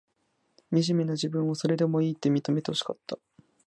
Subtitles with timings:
[0.71, 3.19] みじめな自分を、それでもいいって、認めてほしかった。